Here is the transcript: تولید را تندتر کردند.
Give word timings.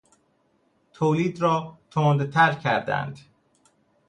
تولید 0.93 1.41
را 1.41 1.77
تندتر 1.91 2.53
کردند. 2.55 3.19